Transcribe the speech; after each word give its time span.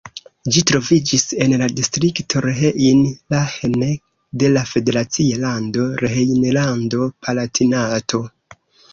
Ĝi 0.53 0.61
troviĝis 0.69 1.23
en 1.45 1.51
la 1.61 1.65
distrikto 1.79 2.39
Rhein-Lahn 2.45 3.83
de 4.43 4.49
la 4.53 4.63
federacia 4.69 5.37
lando 5.43 5.85
Rejnlando-Palatinato. 6.05 8.23